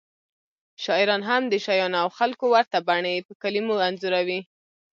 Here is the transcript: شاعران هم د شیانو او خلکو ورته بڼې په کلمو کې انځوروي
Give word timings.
شاعران 0.83 1.21
هم 1.29 1.41
د 1.47 1.53
شیانو 1.65 1.97
او 2.03 2.09
خلکو 2.17 2.45
ورته 2.55 2.77
بڼې 2.87 3.15
په 3.27 3.33
کلمو 3.41 3.75
کې 3.77 3.83
انځوروي 3.87 4.39